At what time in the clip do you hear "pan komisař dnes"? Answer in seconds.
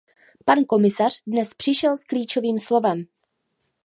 0.45-1.53